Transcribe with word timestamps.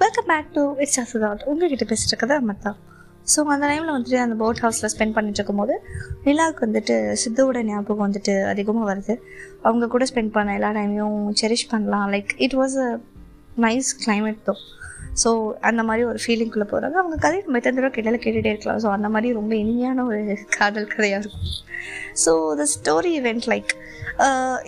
Welcome 0.00 0.28
back 0.28 0.52
to 0.52 0.62
it's 0.82 1.00
அசுதாட் 1.00 1.42
உங்ககிட்ட 1.50 1.84
பேசிட்டு 1.90 2.12
இருக்கதா 2.12 2.36
அம்மத்தா 2.40 2.70
ஸோ 3.32 3.40
அந்த 3.54 3.64
டைமில் 3.66 3.92
வந்துட்டு 3.94 4.18
அந்த 4.24 4.34
போட் 4.42 4.60
ஹவுஸில் 4.62 4.90
ஸ்பெண்ட் 4.92 5.14
பண்ணிட்டு 5.16 5.38
இருக்கும்போது 5.40 5.74
நிலாவுக்கு 6.24 6.62
வந்துட்டு 6.66 6.94
சித்துவோட 7.22 7.60
ஞாபகம் 7.62 8.04
வந்துட்டு 8.06 8.34
அதிகமாக 8.44 8.86
வருது. 8.90 9.14
அவங்க 9.62 9.88
கூட 9.94 10.06
ஸ்பெண்ட் 10.10 10.32
பண்ண 10.36 10.54
எல்லா 10.54 10.70
டைமையும் 10.70 11.18
செரிஷ் 11.40 11.66
பண்ணலாம். 11.70 12.06
Like 12.12 12.30
it 12.36 12.54
was 12.54 12.76
a 12.86 12.88
nice 13.56 13.90
climate 14.04 14.40
though 14.46 14.54
so 15.22 15.30
அந்த 15.68 15.82
மாதிரி 15.88 16.02
ஒரு 16.10 16.18
ஃபீலிங்குள்ளே 16.24 16.66
போகிறாங்க 16.72 16.96
அவங்க 17.02 17.16
கதையை 17.24 17.42
நம்ம 17.46 17.60
எத்தனை 17.60 17.76
தடவை 17.76 17.92
கேட்டாலும் 17.96 18.24
கேட்டுகிட்டே 18.24 18.52
இருக்கலாம். 18.54 18.80
ஸோ 18.84 18.88
அந்த 18.96 19.08
மாதிரி 19.14 19.28
ரொம்ப 19.40 19.52
இனிமையான 19.62 20.04
ஒரு 20.10 20.20
காதல் 20.58 20.90
கதையாக 20.94 21.22
இருக்கும். 21.22 21.46
So 22.24 22.32
the 22.60 22.66
story 22.76 23.12
event 23.20 23.48
like 23.52 23.72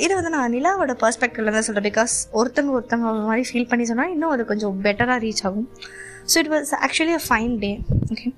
இதை 0.03 0.13
வந்து 0.19 0.35
நான் 0.37 0.55
நிலாவோட 0.57 0.93
பர்ஸ்பெக்டிவ்ல 1.03 1.53
தான் 1.57 1.67
சொல்கிறேன் 1.67 1.89
பிகாஸ் 1.91 2.15
ஒருத்தங்க 2.41 2.71
ஒருத்தங்க 2.79 3.11
மாதிரி 3.31 3.45
ஃபீல் 3.49 3.69
பண்ணி 3.73 3.85
சொன்னால் 3.91 4.13
இன்னும் 4.15 4.33
அது 4.35 4.45
கொஞ்சம் 4.53 4.77
பெட்டராக 4.87 5.19
ரீச் 5.27 5.45
ஆகும். 5.49 5.69
So 6.31 6.35
it 6.43 6.51
was 6.55 6.73
actually 6.87 7.15
a 7.21 7.23
fine 7.29 7.55
day 7.65 7.73
okay 8.13 8.29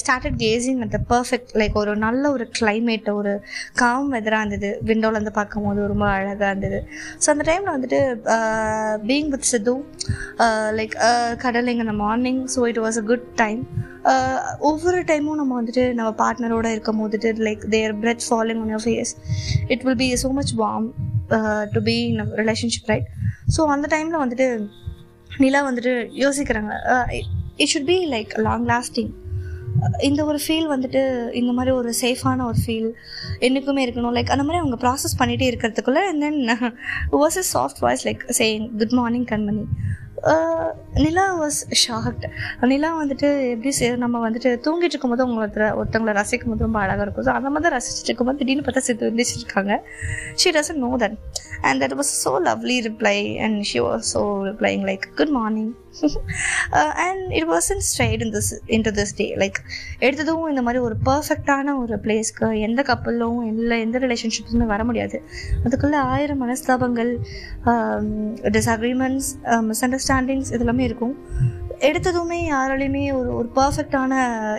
started 0.00 0.36
gazing 0.44 0.78
at 0.84 0.94
the 0.94 1.00
perfect 1.08 1.50
like 1.60 1.74
ஒரு 1.82 1.92
நல்ல 1.96 2.30
ஒரு 2.30 2.44
கிளைமேட் 2.58 3.08
ஒரு 3.18 3.32
காம் 3.82 4.08
வெதராக 4.14 4.40
இருந்தது. 4.40 4.70
விண்டோலேருந்து 4.88 5.32
பார்க்கும்போது 5.40 5.86
ரொம்ப 5.92 6.06
அழகாக 6.08 6.50
இருந்தது. 6.50 6.78
ஸோ 7.22 7.28
அந்த 7.34 7.44
டைமில் 7.50 7.74
வந்துட்டு 7.76 8.00
being 9.10 9.28
with 9.28 9.48
Sidhu 9.52 9.74
like 10.78 10.94
cuddling 11.44 11.82
இந்த 11.84 11.96
morning 12.04 12.40
so 12.56 12.62
it 12.72 12.80
was 12.86 13.00
a 13.02 13.04
good 13.12 13.26
time 13.42 13.60
ஒவ்வொரு 14.70 14.98
டைமும் 15.10 15.38
நம்ம 15.40 15.52
வந்துட்டு 15.60 15.84
நம்ம 15.94 16.10
பார்ட்னரோட 16.22 16.66
இருக்கும் 16.72 17.00
போதுட்டு 17.02 17.30
like 17.48 17.62
their 17.68 17.94
breath 18.02 18.24
following 18.28 18.62
on 18.64 18.72
your 18.74 18.84
face 18.86 19.12
it 19.66 19.84
will 19.88 20.00
be 20.04 20.08
so 20.24 20.30
much 20.30 20.54
warm 20.56 20.88
to 21.74 21.82
be 21.90 21.96
in 22.08 22.20
relationship 22.42 22.90
right 22.92 23.08
so 23.56 23.62
அந்த 23.66 23.86
டைமில் 23.96 24.22
வந்துட்டு 24.24 24.48
நிலா 25.42 25.60
வந்துட்டு 25.70 25.92
யோசிக்கிறாங்க. 26.24 26.72
It 27.56 27.70
should 27.74 27.90
be 27.92 27.98
like 28.10 28.32
long 28.38 28.66
lasting 28.66 29.12
இந்த 29.98 30.24
ஒரு 30.24 30.38
ஃபீல் 30.46 30.68
வந்துட்டு 30.72 31.00
இந்த 31.40 31.52
மாதிரி 31.52 31.74
ஒரு 31.76 31.90
சேஃபான 32.00 32.44
ஒரு 32.50 32.58
ஃபீல் 32.66 32.90
என்றைக்குமே 33.38 33.86
இருக்கணும். 33.86 34.16
லைக் 34.18 34.32
அந்த 34.34 34.44
மாதிரி 34.48 34.60
அவங்க 34.62 34.76
ப்ராசஸ் 34.84 35.18
பண்ணிகிட்டே 35.18 35.48
இருக்கிறதுக்குள்ள 35.52 36.02
then 36.20 36.40
was 37.12 37.38
a 37.42 37.44
soft 37.54 37.80
voice 37.80 38.08
like 38.08 38.22
saying 38.38 38.66
good 38.78 38.96
morning 39.00 39.24
Kanmani. 39.24 39.64
Nila 40.94 41.24
was 41.40 41.58
shocked 41.82 42.24
நிலா 42.70 42.90
வந்துட்டு 43.00 43.28
எப்படி 43.50 43.70
நம்ம 43.96 44.20
வந்துட்டு 44.26 44.50
தூங்கிட்டு 44.66 44.94
இருக்கும்போது 44.94 45.26
உங்களை 45.26 45.46
ஒருத்தவங்களை 45.80 46.14
ரசிக்கும் 46.20 46.52
போது 46.52 46.66
ரொம்ப 46.66 46.78
அழகாக 46.80 47.04
இருக்கும். 47.06 47.26
ஸோ 47.26 47.32
அந்த 47.38 47.48
மாதிரி 47.48 47.66
தான் 47.66 47.76
ரசிச்சுட்டு 47.76 48.10
இருக்கும்போது 48.10 48.38
திடீர்னு 48.38 48.64
பார்த்தா 48.66 48.84
சித்து 48.88 49.10
வந்துச்சிருக்காங்க 49.10 49.74
இருக்காங்க 49.74 49.74
she 50.34 50.50
doesn't 50.50 50.82
know 50.84 50.90
that 51.04 51.16
and 51.60 51.82
that 51.84 51.96
was 52.00 52.12
so 52.24 52.32
lovely 52.48 52.76
reply 52.88 53.16
and 53.46 53.58
she 53.62 53.80
was 53.80 54.10
so 54.14 54.22
replying 54.50 54.84
like 54.90 55.06
good 55.14 55.34
morning 55.40 55.72
and 57.04 57.24
it 57.38 57.48
was 57.52 57.68
straight 57.88 58.22
in 58.26 58.32
this 58.36 58.50
in 58.76 58.84
to 58.86 58.92
this 58.98 59.14
day 59.20 59.26
like 59.42 59.58
எடுத்ததும் 60.06 60.44
இந்த 60.52 60.62
மாதிரி 60.66 60.82
ஒரு 60.86 60.96
பர்ஃபெக்டான 61.08 61.74
ஒரு 61.82 61.96
பிளேஸ்க்கு 62.04 62.48
எந்த 62.68 62.80
கப்பலும் 62.90 63.40
இல்லை 63.50 63.76
எந்த 63.86 63.98
ரிலேஷன்ஷிப்ஸுமே 64.04 64.66
வர 64.74 64.84
முடியாது. 64.90 65.18
அதுக்குள்ளே 65.64 66.00
ஆயிரம் 66.14 66.42
மனஸ்தாபங்கள் 66.44 67.12
டிஸ்அக்ரிமெண்ட்ஸ் 68.56 69.30
மிஸ் 69.68 69.84
அண்டர்ஸ்டாண்டிங்ஸ் 69.88 70.52
இதெல்லாமே 70.56 70.84
இருக்கும். 70.88 71.14
எடுத்ததுமே 71.88 72.40
யாராலையுமே 72.54 73.04
ஒரு 73.20 73.30
ஒரு 73.38 73.48
பர்ஃபெக்டான 73.60 74.12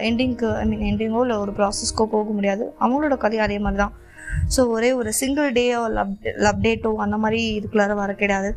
எண்டிங்க்கு 0.10 0.48
ஐ 0.62 0.66
மீன் 0.72 0.86
எண்டிங்கோ 0.92 1.22
இல்லை 1.26 1.38
ஒரு 1.44 1.52
ப்ராசஸ்க்கோ 1.60 2.06
போக 2.16 2.30
முடியாது. 2.38 2.64
அவங்களோட 2.84 3.18
கதை 3.24 3.40
அதே 3.46 3.58
மாதிரி 3.66 3.82
தான் 3.84 3.94
ஸோ 4.54 4.62
ஒரே 4.76 4.90
ஒரு 5.00 5.10
சிங்கிள் 5.20 5.50
டேயோ 5.58 5.82
லவ் 5.98 6.14
லவ் 6.46 6.64
டேட்டோ 6.66 6.92
அந்த 7.06 7.18
மாதிரி 7.24 7.42
இதுக்குள்ளார 7.60 7.94
வர 8.02 8.14
கிடையாது. 8.22 8.50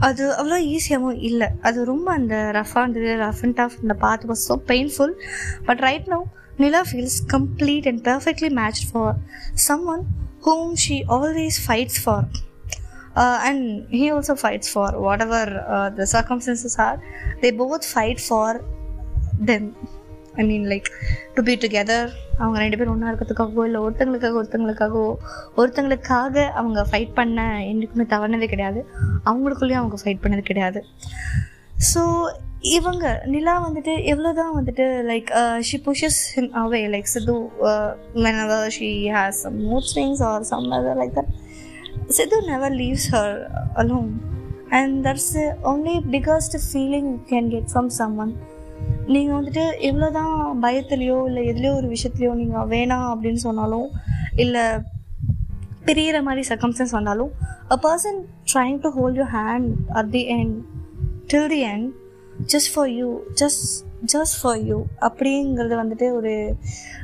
அது 0.00 0.24
அவ்வளோ 0.32 0.58
ஈஸியாகவும் 0.74 1.18
இல்லை. 1.20 1.48
அது 1.62 1.84
ரொம்ப 1.84 2.12
அந்த 2.12 2.50
ரஃபாக 2.50 2.82
இருந்தது 2.82 3.14
ரஃப் 3.22 3.42
அண்ட் 3.42 3.56
டஃப் 3.56 3.76
இந்த 3.82 3.94
path 3.94 4.24
was 4.24 4.44
so 4.48 4.56
painful 4.66 5.14
but 5.66 5.78
right 5.78 6.08
now 6.08 6.20
Nila 6.58 6.82
feels 6.90 7.18
complete 7.26 7.86
and 7.86 8.02
perfectly 8.04 8.50
match 8.50 8.82
for 8.92 9.14
someone 9.86 10.04
whom 10.44 10.72
she 10.86 10.96
always 11.08 11.58
fights 11.66 12.00
for 12.04 12.26
and 13.48 13.64
he 13.92 14.02
also 14.16 14.36
fights 14.42 14.72
for 14.74 14.96
whatever 15.20 15.52
the 15.96 16.06
circumstances 16.16 16.78
are 16.80 16.98
they 17.40 17.50
both 17.62 17.88
fight 17.94 18.22
for 18.28 18.58
them 19.44 19.68
I 20.40 20.44
mean 20.50 20.66
like 20.72 20.88
to 21.36 21.42
be 21.48 21.54
together 21.64 22.10
அவங்க 22.40 22.58
ரெண்டு 22.64 22.76
பேரும் 22.78 22.94
ஒன்றா 22.94 23.10
இருக்கிறதுக்காகவோ 23.12 23.64
இல்லை 23.68 23.80
ஒருத்தங்களுக்காக 23.86 24.36
ஒருத்தங்களுக்காகவோ 24.40 25.06
ஒருத்தங்களுக்காக 25.60 26.44
அவங்க 26.60 26.82
fight 26.90 27.16
பண்ண 27.18 27.40
என்றைக்குமே 27.70 28.06
தவறினதே 28.14 28.48
கிடையாது. 28.54 28.82
அவங்களுக்குள்ளேயும் 29.30 29.82
அவங்க 29.82 29.98
ஃபைட் 30.02 30.22
பண்ணது 30.24 30.44
கிடையாது. 30.50 30.80
ஸோ 31.90 32.02
இவங்க 32.76 33.04
நிலா 33.34 33.52
வந்துட்டு 33.66 33.92
எவ்வளோ 34.12 34.30
தான் 34.38 34.54
வந்துட்டு 34.56 34.86
like 35.10 35.30
she 35.68 35.76
pushes 35.86 36.18
him 36.34 36.50
away 36.62 36.80
like 36.94 37.12
Sidhu 37.12 37.36
whenever 38.24 38.66
she 38.76 38.90
has 39.14 39.38
some 39.44 39.56
mood 39.68 39.88
swings 39.92 40.22
or 40.30 40.44
some 40.50 40.66
other 40.78 40.98
like 41.02 41.14
that 41.18 41.30
Sidhu 42.16 42.40
never 42.50 42.76
leaves 42.82 43.08
her 43.14 43.34
alone 43.82 44.10
and 44.78 44.96
that's 45.06 45.32
only 45.72 45.96
biggest 46.16 46.56
feeling 46.66 47.08
you 47.12 47.18
can 47.32 47.48
get 47.54 47.70
from 47.72 47.90
someone 48.24 48.34
நீங்கள் 49.06 49.36
வந்துட்டு 49.36 49.64
எவ்வளோ 49.80 50.08
தான் 50.10 50.34
பயத்துலேயோ 50.62 51.18
இல்லை 51.28 51.42
எதுலேயோ 51.46 51.72
ஒரு 51.74 51.88
விஷயத்துலையோ 51.88 52.32
நீங்கள் 52.34 52.68
வேணாம் 52.68 53.08
அப்படின்னு 53.12 53.40
சொன்னாலும் 53.40 53.88
இல்லை 54.36 54.64
பிரியிற 55.86 56.18
மாதிரி 56.22 56.42
சர்க்கம்ஸ்டன்ஸ் 56.48 56.96
வந்தாலும் 56.98 57.32
a 57.68 57.78
person 57.82 58.20
trying 58.52 58.78
to 58.78 58.90
hold 58.90 59.18
your 59.18 59.32
hand 59.36 59.70
at 59.92 60.10
the 60.10 60.22
end 60.36 60.54
till 61.32 61.48
the 61.48 61.60
end 61.64 61.88
just 62.46 62.70
for 62.74 62.90
you 62.90 63.08
just 63.42 63.64
just 64.14 64.36
for 64.40 64.60
you 64.60 64.78
அப்படிங்கிறது 65.00 65.74
வந்துட்டு 65.74 66.06
ஒரு 66.12 66.34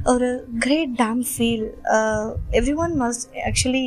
ஒரு 0.05 0.29
great 0.59 0.95
dam 0.99 1.23
feel 1.33 1.67
every 2.53 2.77
one 2.77 2.95
must 3.03 3.25
actually 3.47 3.87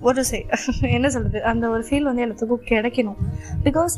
ஒரு 0.00 0.22
சே 0.24 0.38
என்ன 0.96 1.08
சொல்கிறது 1.08 1.40
அந்த 1.50 1.64
ஒரு 1.68 1.82
ஃபீல் 1.88 2.08
வந்து 2.08 2.24
எல்லாத்துக்கும் 2.24 2.66
கிடைக்கணும். 2.70 3.18
Because 3.66 3.94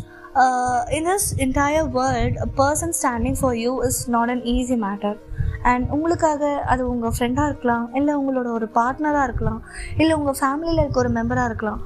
in 0.96 1.08
this 1.10 1.28
entire 1.44 1.88
world 1.98 2.38
person 2.60 2.94
standing 3.00 3.38
for 3.40 3.56
you 3.64 3.72
is 3.88 4.00
not 4.16 4.32
an 4.34 4.44
easy 4.54 4.76
matter 4.86 5.18
and 5.62 5.86
உங்களுக்காக 5.94 6.50
அது 6.72 6.82
உங்கள் 6.88 7.14
ஃப்ரெண்டாக 7.16 7.50
இருக்கலாம் 7.50 7.86
இல்லை 7.94 8.14
உங்களோட 8.20 8.48
ஒரு 8.58 8.68
பார்ட்னராக 8.78 9.28
இருக்கலாம் 9.28 9.60
இல்லை 9.96 10.12
உங்கள் 10.20 10.38
ஃபேமிலியில் 10.40 10.82
இருக்க 10.82 11.04
ஒரு 11.04 11.12
மெம்பராக 11.18 11.50
இருக்கலாம். 11.50 11.82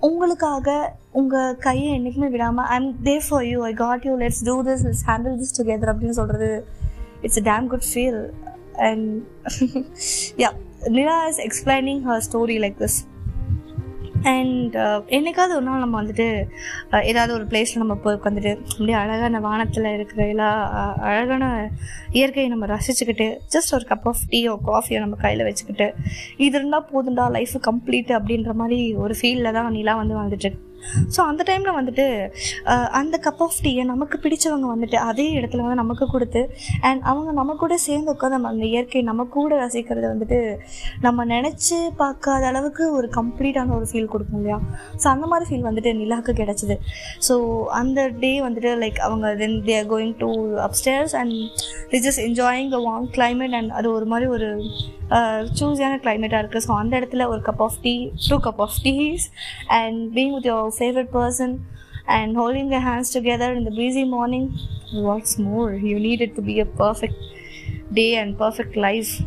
உங்களுக்காக 0.00 0.68
உங்கள் 1.12 1.56
கையை 1.58 1.88
என்றைக்குமே 1.94 2.28
விடாமல் 2.34 2.68
I'm 2.76 2.90
there 3.08 3.16
for 3.28 3.46
you 3.52 3.60
I 3.64 3.72
got 3.84 4.04
you 4.08 4.12
let's 4.16 4.44
do 4.44 4.56
this 4.68 4.84
let's 4.86 5.06
handle 5.10 5.38
this 5.38 5.56
together 5.58 5.92
அப்படின்னு 5.92 6.18
சொல்கிறது 6.20 6.50
it's 7.22 7.40
a 7.42 7.46
damn 7.50 7.66
good 7.66 7.88
feel 7.92 8.20
and 8.88 9.08
yeah 10.42 10.50
Nila 10.90 11.16
is 11.28 11.40
explaining 11.44 12.02
her 12.04 12.24
story 12.26 12.56
like 12.58 12.76
this 12.78 12.98
and 14.28 14.76
என்னைக்காவது 15.08 15.52
ஒரு 15.56 15.64
நாள் 15.66 15.82
நம்ம 15.82 15.96
வந்துட்டு 16.00 16.26
uh, 16.92 17.02
ஏதாவது 17.10 17.32
ஒரு 17.34 17.44
பிளேஸில் 17.50 17.82
நம்ம 17.82 17.94
போய் 17.96 18.16
உட்காந்துட்டு 18.18 18.52
அப்படியே 18.68 18.96
அழகான 19.00 19.40
வானத்தில் 19.40 19.88
இருக்கிற 19.90 20.20
எல்லா 20.26 20.48
அழகான 21.08 21.44
இயற்கையை 22.12 22.48
நம்ம 22.48 22.66
ரசிச்சுக்கிட்டு 22.66 23.28
ஜஸ்ட் 23.48 23.74
ஒரு 23.74 23.86
கப் 23.88 24.08
ஆஃப் 24.08 24.24
டீயோ 24.30 24.54
காஃபியோ 24.66 25.00
நம்ம 25.00 25.18
கையில் 25.22 25.46
வச்சுக்கிட்டு 25.48 25.88
இது 26.38 26.56
இருந்தால் 26.58 26.88
போதுண்டா 26.90 27.26
லைஃப் 27.32 27.56
கம்ப்ளீட் 27.68 28.12
அப்படின்ற 28.18 28.54
மாதிரி 28.54 28.80
ஒரு 28.96 29.16
ஃபீலில் 29.20 29.56
தான் 29.58 29.70
நிலா 29.72 29.94
வந்து 29.94 30.16
வந்துட்டு 30.16 30.50
ஸோ 31.16 31.20
அந்த 31.30 31.42
டைமில் 31.48 31.76
வந்துட்டு 31.78 32.06
அந்த 32.92 33.16
கப் 33.26 33.42
ஆஃப் 33.46 33.60
டீயை 33.64 33.84
நமக்கு 33.84 34.18
பிடிச்சவங்க 34.24 34.66
வந்துட்டு 34.74 34.98
அதே 35.08 35.26
இடத்துல 35.38 35.62
வந்து 35.62 35.80
நமக்கு 35.82 36.06
கொடுத்து 36.08 36.42
அண்ட் 36.80 37.02
அவங்க 37.02 37.32
நம்ம 37.32 37.56
கூட 37.62 37.76
சேர்ந்து 37.86 38.12
உட்காந்து 38.14 38.36
நம்ம 38.36 38.50
அந்த 38.54 38.66
இயற்கை 38.66 39.02
நம்ம 39.02 39.26
கூட 39.36 39.52
ரசிக்கிறது 39.64 40.06
வந்துட்டு 40.12 40.40
நம்ம 41.00 41.24
நினச்சி 41.34 41.78
பார்க்காத 41.96 42.46
அளவுக்கு 42.46 42.84
ஒரு 42.92 43.08
கம்ப்ளீட்டான 43.18 43.74
ஒரு 43.78 43.86
ஃபீல் 43.90 44.12
கொடுக்கும் 44.14 44.38
இல்லையா? 44.40 44.58
ஸோ 45.02 45.06
அந்த 45.14 45.26
மாதிரி 45.26 45.48
ஃபீல் 45.50 45.66
வந்துட்டு 45.68 45.92
நிலாவுக்கு 46.00 46.34
கிடச்சிது. 46.42 46.76
ஸோ 47.28 47.34
அந்த 47.80 48.08
டே 48.22 48.32
வந்துட்டு 48.46 48.72
லைக் 48.84 49.00
அவங்க 49.08 49.26
then 49.42 49.58
they 49.68 49.76
are 49.80 49.90
going 49.94 50.14
to 50.22 50.30
upstairs 50.66 51.14
and 51.22 51.34
the 51.92 52.00
just 52.06 52.22
enjoying 52.28 52.70
the 52.76 52.80
warm 52.88 53.08
climate 53.18 53.56
and 53.60 53.72
அது 53.80 53.88
ஒரு 53.92 54.08
மாதிரி 54.12 54.28
ஒரு 54.36 54.48
சூஸியான 55.58 55.98
கிளைமேட்டாக 56.04 56.40
இருக்குது 56.42 56.64
ஸோ 56.66 56.72
அந்த 56.80 56.92
இடத்துல 57.00 57.26
ஒரு 57.28 57.40
cup 57.40 57.62
of 57.66 57.78
tea 57.82 57.94
two 58.28 58.36
cup 58.46 58.60
of 58.66 58.78
teas 58.84 59.24
and 59.78 60.00
being 60.16 60.32
with 60.34 60.48
your 60.52 60.67
favorite 60.70 61.10
person 61.12 61.66
and 62.06 62.36
holding 62.36 62.70
their 62.70 62.80
hands 62.80 63.10
together 63.10 63.52
in 63.52 63.64
the 63.64 63.70
breezy 63.70 64.04
morning. 64.04 64.58
What's 64.92 65.38
more, 65.38 65.74
you 65.74 65.98
need 65.98 66.20
it 66.20 66.34
to 66.36 66.42
be 66.42 66.60
a 66.60 66.66
perfect 66.66 67.14
day 67.92 68.14
and 68.16 68.38
perfect 68.38 68.76
life. 68.76 69.20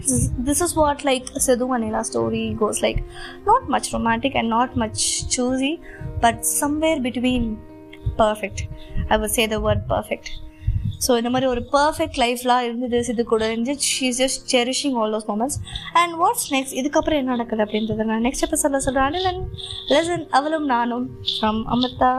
This 0.00 0.60
is 0.60 0.74
what 0.74 1.04
like 1.04 1.26
Sidhu 1.26 1.68
Manila 1.68 2.04
story 2.04 2.54
goes 2.58 2.80
like. 2.82 3.04
Not 3.44 3.68
much 3.68 3.92
romantic 3.92 4.34
and 4.34 4.48
not 4.48 4.76
much 4.76 5.28
choosy, 5.28 5.80
but 6.20 6.46
somewhere 6.46 7.00
between 7.00 7.60
perfect. 8.16 8.68
I 9.10 9.16
would 9.16 9.30
say 9.30 9.46
the 9.46 9.60
word 9.60 9.86
perfect. 9.88 10.38
So 11.06 11.16
இந்த 11.16 11.30
மாதிரி 11.30 11.50
ஒரு 11.50 11.68
perfect 11.72 12.18
லைஃப்லாம் 12.18 12.60
இருந்தது 12.60 13.04
இது 13.08 13.24
கூட 13.24 13.52
இருந்து. 13.52 13.78
She's 13.88 14.20
just 14.22 14.40
cherishing 14.52 14.96
all 14.96 15.12
those 15.14 15.28
moments 15.28 15.58
and 15.92 16.14
what's 16.22 16.46
next 16.50 16.76
இதுக்கப்புறம் 16.80 17.16
என்ன 17.16 17.30
நடக்குது 17.30 17.64
அப்படின்றத 17.64 18.04
நான் 18.04 18.24
நெக்ஸ்ட் 18.24 18.46
எபிசோட 18.48 18.76
சொல்கிறேன் 18.76 19.24
அண்ட் 19.24 19.44
லெசன் 19.88 20.26
அவளும் 20.30 20.66
நானும் 20.66 21.10
from 21.32 21.62
Amirtha 21.74 22.12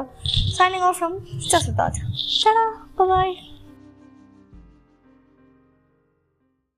signing 0.58 0.82
off 0.82 0.98
from 1.00 1.18
Jasadath. 1.52 2.00
சடா 2.44 2.66
பாய். 2.96 3.49